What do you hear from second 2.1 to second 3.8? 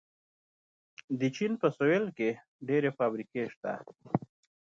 کې ډېرې فابریکې شته.